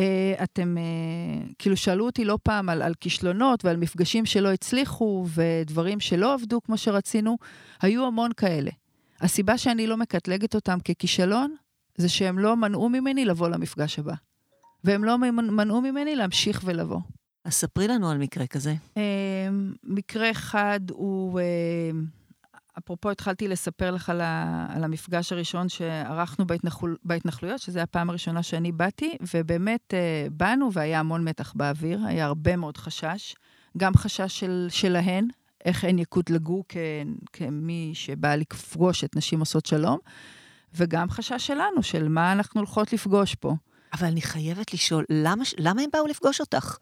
[0.00, 5.26] Uh, אתם, uh, כאילו שאלו אותי לא פעם על, על כישלונות ועל מפגשים שלא הצליחו
[5.34, 7.38] ודברים שלא עבדו כמו שרצינו,
[7.82, 8.70] היו המון כאלה.
[9.20, 11.54] הסיבה שאני לא מקטלגת אותם ככישלון,
[11.96, 14.14] זה שהם לא מנעו ממני לבוא למפגש הבא.
[14.84, 17.00] והם לא מנעו ממני להמשיך ולבוא.
[17.44, 18.74] אז ספרי לנו על מקרה כזה.
[18.94, 18.98] Uh,
[19.84, 21.40] מקרה אחד הוא...
[22.78, 28.42] אפרופו, התחלתי לספר לך על, ה, על המפגש הראשון שערכנו בהתנחל, בהתנחלויות, שזו הפעם הראשונה
[28.42, 33.34] שאני באתי, ובאמת אה, באנו והיה המון מתח באוויר, היה הרבה מאוד חשש,
[33.76, 35.28] גם חשש של, שלהן,
[35.64, 36.76] איך הן יקוטלגו כ,
[37.32, 39.98] כמי שבא לפגוש את נשים עושות שלום,
[40.74, 43.54] וגם חשש שלנו, של מה אנחנו הולכות לפגוש פה.
[43.92, 46.76] אבל אני חייבת לשאול, למה, למה הם באו לפגוש אותך?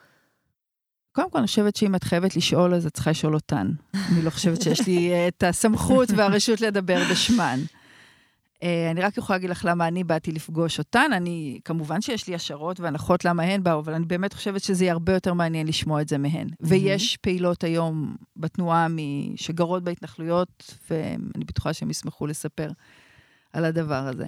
[1.12, 3.70] קודם כל, אני חושבת שאם את חייבת לשאול, אז את צריכה לשאול אותן.
[4.12, 7.60] אני לא חושבת שיש לי אה, את הסמכות והרשות לדבר בשמן.
[8.62, 11.10] אה, אני רק יכולה להגיד לך למה אני באתי לפגוש אותן.
[11.12, 14.92] אני, כמובן שיש לי השערות והנחות למה הן באו, אבל אני באמת חושבת שזה יהיה
[14.92, 16.46] הרבה יותר מעניין לשמוע את זה מהן.
[16.46, 16.66] Mm-hmm.
[16.68, 18.86] ויש פעילות היום בתנועה
[19.36, 22.70] שגרות בהתנחלויות, ואני בטוחה שהם ישמחו לספר
[23.52, 24.26] על הדבר הזה.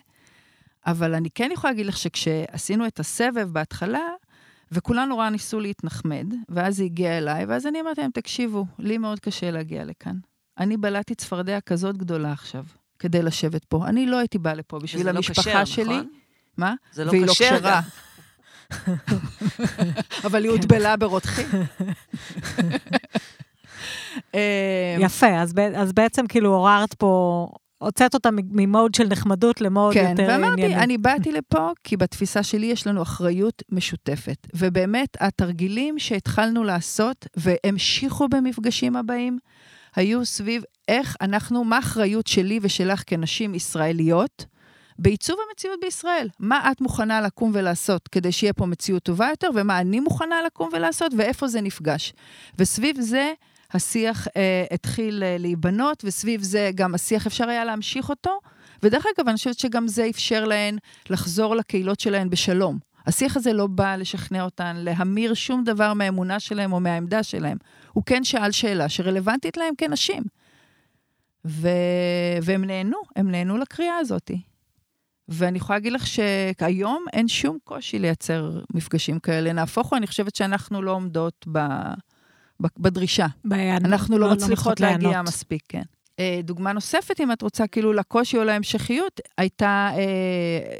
[0.86, 4.08] אבל אני כן יכולה להגיד לך שכשעשינו את הסבב בהתחלה,
[4.72, 9.20] וכולם נורא ניסו להתנחמד, ואז היא הגיעה אליי, ואז אני אמרתי להם, תקשיבו, לי מאוד
[9.20, 10.16] קשה להגיע לכאן.
[10.58, 12.64] אני בלעתי צפרדע כזאת גדולה עכשיו,
[12.98, 13.86] כדי לשבת פה.
[13.86, 15.84] אני לא הייתי באה לפה בשביל המשפחה לא קשר, שלי.
[15.84, 16.08] נכון?
[16.56, 16.74] מה?
[16.92, 17.80] זה לא והיא כשר לא כשרה.
[20.26, 21.46] אבל היא הוטבלה ברותחים.
[24.34, 25.40] אה, יפה,
[25.76, 27.48] אז בעצם כאילו עוררת פה,
[27.82, 30.44] הוצאת אותה ממוד של נחמדות למוד כן, יותר ענייני.
[30.44, 34.46] ואמרתי, אני באתי לפה כי בתפיסה שלי יש לנו אחריות משותפת.
[34.54, 39.38] ובאמת, התרגילים שהתחלנו לעשות, והמשיכו במפגשים הבאים,
[39.96, 44.44] היו סביב איך אנחנו, מה האחריות שלי ושלך כנשים ישראליות
[44.98, 46.28] בעיצוב המציאות בישראל.
[46.38, 50.68] מה את מוכנה לקום ולעשות כדי שיהיה פה מציאות טובה יותר, ומה אני מוכנה לקום
[50.72, 52.12] ולעשות, ואיפה זה נפגש.
[52.58, 53.32] וסביב זה,
[53.74, 58.38] השיח אה, התחיל אה, להיבנות, וסביב זה גם השיח אפשר היה להמשיך אותו.
[58.82, 60.78] ודרך אגב, אני חושבת שגם זה אפשר להן
[61.10, 62.78] לחזור לקהילות שלהן בשלום.
[63.06, 67.56] השיח הזה לא בא לשכנע אותן להמיר שום דבר מהאמונה שלהם או מהעמדה שלהם.
[67.92, 70.22] הוא כן שאל שאלה שרלוונטית להם כנשים.
[71.46, 71.68] ו...
[72.42, 74.30] והם נהנו, הם נהנו לקריאה הזאת.
[75.28, 79.52] ואני יכולה להגיד לך שהיום אין שום קושי לייצר מפגשים כאלה.
[79.52, 81.58] נהפוך הוא, אני חושבת שאנחנו לא עומדות ב...
[82.78, 83.26] בדרישה.
[83.44, 85.28] ביד, אנחנו לא, מצליחות מצליחות להגיע לענות.
[85.28, 85.82] מספיק, כן.
[86.18, 90.78] אה, דוגמה נוספת, אם את רוצה, כאילו, לקושי או להמשכיות, הייתה אה,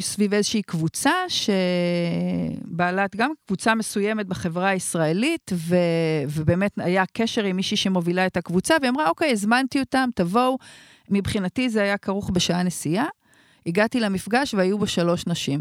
[0.00, 5.76] סביב איזושהי קבוצה שבעלת גם קבוצה מסוימת בחברה הישראלית, ו,
[6.28, 10.58] ובאמת היה קשר עם מישהי שמובילה את הקבוצה, והיא אמרה, אוקיי, הזמנתי אותם, תבואו.
[11.10, 13.06] מבחינתי זה היה כרוך בשעה נסיעה.
[13.66, 15.60] הגעתי למפגש והיו בו שלוש נשים.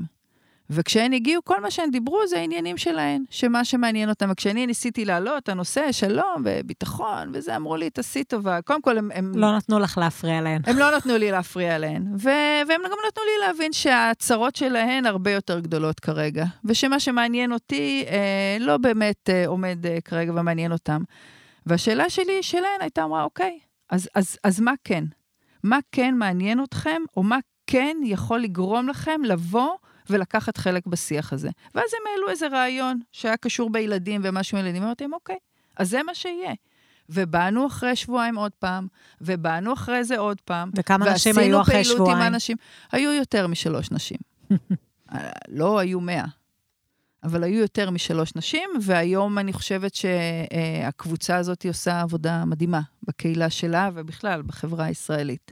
[0.70, 4.32] וכשהן הגיעו, כל מה שהן דיברו זה העניינים שלהן, שמה שמעניין אותן.
[4.32, 8.62] וכשאני ניסיתי להעלות את הנושא שלום וביטחון וזה, אמרו לי, תעשי טובה.
[8.62, 9.10] קודם כל, הם...
[9.14, 9.32] הם...
[9.36, 10.62] לא נתנו לך להפריע להן.
[10.66, 12.30] הם לא נתנו לי להפריע להן, ו-
[12.68, 18.58] והם גם נתנו לי להבין שהצרות שלהן הרבה יותר גדולות כרגע, ושמה שמעניין אותי אה,
[18.60, 21.04] לא באמת אה, עומד אה, כרגע ומעניין אותם.
[21.66, 25.04] והשאלה שלי, שלהן, הייתה אמרה, אוקיי, אז, אז, אז מה כן?
[25.64, 29.70] מה כן מעניין אתכם, או מה כן יכול לגרום לכם לבוא
[30.10, 31.50] ולקחת חלק בשיח הזה?
[31.76, 35.38] ואז הם העלו איזה רעיון שהיה קשור בילדים ומשהו עם ילדים, אמרתי להם, אוקיי,
[35.78, 36.54] אז זה מה שיהיה.
[37.10, 38.88] ובאנו אחרי שבועיים עוד פעם,
[39.22, 40.72] ובאנו אחרי זה עוד פעם.
[40.76, 42.34] וכמה נשים היו אחרי ועשינו פעילות עם שבועיים?
[42.34, 42.58] אנשים.
[42.92, 44.18] היו יותר משלוש נשים.
[45.14, 46.26] אה, לא היו מאה,
[47.24, 53.90] אבל היו יותר משלוש נשים, והיום אני חושבת שהקבוצה הזאת עושה עבודה מדהימה בקהילה שלה
[53.94, 55.52] ובכלל בחברה הישראלית.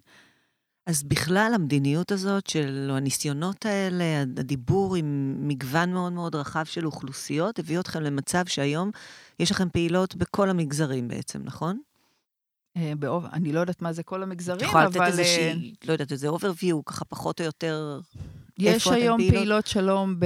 [0.91, 7.60] אז בכלל המדיניות הזאת של, הניסיונות האלה, הדיבור עם מגוון מאוד מאוד רחב של אוכלוסיות,
[7.60, 8.91] הביא אתכם למצב שהיום
[9.39, 11.80] יש לכם פעילות בכל המגזרים בעצם, נכון?
[12.77, 13.25] אה, באוב...
[13.34, 16.12] אני לא יודעת מה זה כל המגזרים, את יכולה לתת אבל אה, איזושהי, לא יודעת,
[16.12, 17.99] איזה overview, ככה פחות או יותר...
[18.59, 19.35] יש היום פעילות?
[19.37, 20.25] פעילות שלום ב...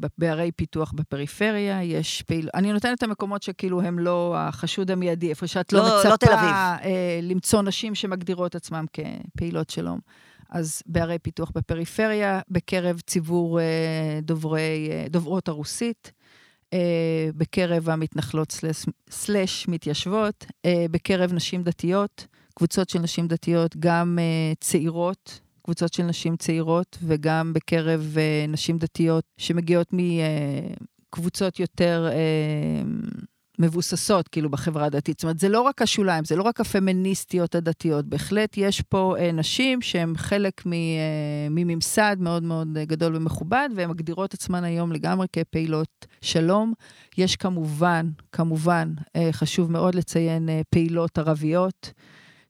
[0.00, 2.48] ב- בערי פיתוח בפריפריה, יש פעיל...
[2.54, 6.16] אני נותנת את המקומות שכאילו הם לא החשוד המיידי, איפה שאת לא, לא- מצפה לא
[6.16, 6.50] תל אביב.
[6.50, 9.98] אה, למצוא נשים שמגדירות עצמן כפעילות שלום.
[10.50, 13.64] אז בערי פיתוח בפריפריה, בקרב ציבור אה,
[14.22, 16.12] דוברי, אה, דוברות הרוסית,
[16.72, 16.78] אה,
[17.36, 24.52] בקרב המתנחלות סלש, סלש מתיישבות, אה, בקרב נשים דתיות, קבוצות של נשים דתיות, גם אה,
[24.60, 32.82] צעירות, קבוצות של נשים צעירות, וגם בקרב אה, נשים דתיות שמגיעות מקבוצות יותר אה,
[33.58, 35.18] מבוססות, כאילו, בחברה הדתית.
[35.18, 38.06] זאת אומרת, זה לא רק השוליים, זה לא רק הפמיניסטיות הדתיות.
[38.06, 40.78] בהחלט יש פה אה, נשים שהן חלק מ, אה,
[41.50, 46.72] מממסד מאוד מאוד אה, גדול ומכובד, והן מגדירות עצמן היום לגמרי כפעילות שלום.
[47.18, 51.92] יש כמובן, כמובן, אה, חשוב מאוד לציין אה, פעילות ערביות.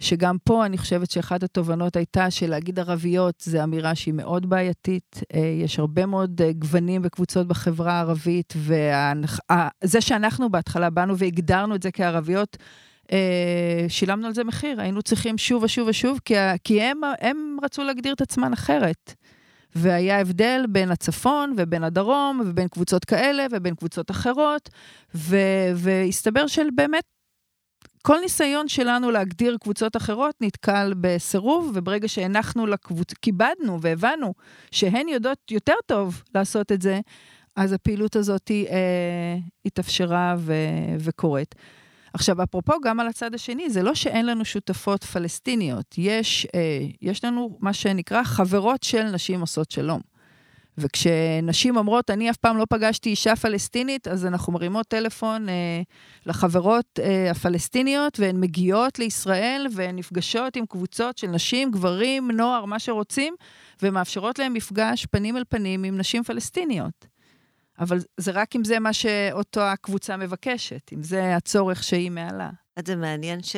[0.02, 5.20] שגם פה אני חושבת שאחת התובנות הייתה שלהגיד ערביות זה אמירה שהיא מאוד בעייתית.
[5.34, 11.82] אה, יש הרבה מאוד אה, גוונים וקבוצות בחברה הערבית, וזה שאנחנו בהתחלה באנו והגדרנו את
[11.82, 12.57] זה כערביות,
[13.12, 14.80] אה, שילמנו על זה מחיר.
[14.80, 16.20] היינו צריכים שוב ושוב ושוב,
[16.64, 19.14] כי, הם, הם רצו להגדיר את עצמן אחרת.
[19.74, 24.68] והיה הבדל בין הצפון ובין הדרום, ובין קבוצות כאלה ובין קבוצות אחרות,
[25.74, 27.05] והסתבר של באמת
[28.03, 34.34] כל ניסיון שלנו להגדיר קבוצות אחרות נתקל בסירוב, וברגע שהנחנו לקבוצה, כיבדנו והבנו
[34.70, 37.00] שהן יודעות יותר טוב לעשות את זה,
[37.57, 40.55] אז הפעילות הזאת אה, התאפשרה ו-
[40.98, 41.55] וקורית.
[42.14, 47.24] עכשיו, אפרופו, גם על הצד השני, זה לא שאין לנו שותפות פלסטיניות, יש, אה, יש
[47.24, 50.00] לנו מה שנקרא חברות של נשים עושות שלום.
[50.79, 55.83] וכשנשים אומרות, אני אף פעם לא פגשתי אישה פלסטינית, אז אנחנו מרימות טלפון אה,
[56.27, 62.79] לחברות אה, הפלסטיניות, והן מגיעות לישראל, והן נפגשות עם קבוצות של נשים, גברים, נוער, מה
[62.79, 63.35] שרוצים,
[63.83, 67.07] ומאפשרות להם מפגש פנים אל פנים עם נשים פלסטיניות.
[67.79, 72.51] אבל זה רק אם זה מה שאותו הקבוצה מבקשת, אם זה הצורך שהיא מעלה.
[72.87, 73.57] זה מעניין ש...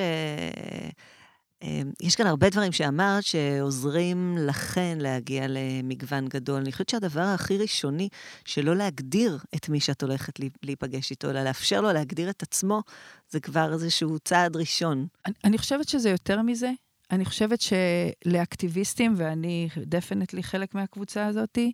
[1.64, 6.60] אמ, יש כאן הרבה דברים שאמרת שעוזרים לכן להגיע למגוון גדול.
[6.60, 8.08] אני חושבת שהדבר הכי ראשוני,
[8.44, 12.82] שלא להגדיר את מי שאת הולכת להיפגש איתו, אלא לאפשר לו להגדיר את עצמו,
[13.30, 15.06] זה כבר איזשהו צעד ראשון.
[15.26, 16.70] אני, אני חושבת שזה יותר מזה.
[17.10, 21.72] אני חושבת שלאקטיביסטים, ואני דפנטלי חלק מהקבוצה הזאתי,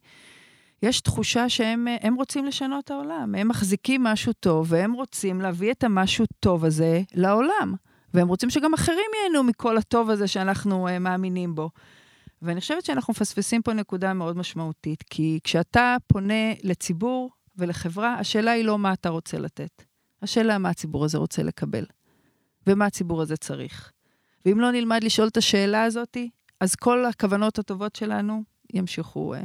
[0.82, 3.34] יש תחושה שהם רוצים לשנות העולם.
[3.34, 7.74] הם מחזיקים משהו טוב, והם רוצים להביא את המשהו טוב הזה לעולם.
[8.14, 11.70] והם רוצים שגם אחרים ייהנו מכל הטוב הזה שאנחנו uh, מאמינים בו.
[12.42, 18.64] ואני חושבת שאנחנו מפספסים פה נקודה מאוד משמעותית, כי כשאתה פונה לציבור ולחברה, השאלה היא
[18.64, 19.82] לא מה אתה רוצה לתת.
[20.22, 21.84] השאלה מה הציבור הזה רוצה לקבל,
[22.66, 23.92] ומה הציבור הזה צריך.
[24.46, 26.16] ואם לא נלמד לשאול את השאלה הזאת,
[26.60, 28.42] אז כל הכוונות הטובות שלנו
[28.72, 29.38] ימשיכו uh,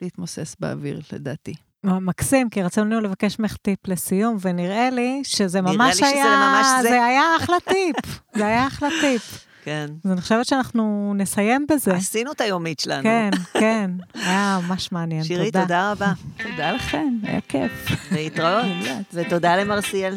[0.00, 1.54] להתמוסס באוויר, לדעתי.
[1.84, 5.80] מקסים, כי רצינו לבקש ממך טיפ לסיום, ונראה לי שזה ממש היה...
[5.80, 6.88] נראה לי שזה ממש זה.
[6.88, 9.48] זה היה אחלה טיפ, זה היה אחלה טיפ.
[9.64, 9.86] כן.
[10.04, 11.94] אז אני חושבת שאנחנו נסיים בזה.
[11.94, 13.02] עשינו את היומית שלנו.
[13.02, 15.58] כן, כן, היה ממש מעניין, שירי, תודה.
[15.58, 16.12] שירי, תודה רבה.
[16.50, 17.88] תודה לכם, היה כיף.
[18.12, 18.64] להתראות,
[19.14, 20.16] ותודה למרסיאל.